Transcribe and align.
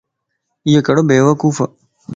ايو 0.67 0.79
ڪيڙو 0.85 1.03
بيوقوفَ 1.09 1.57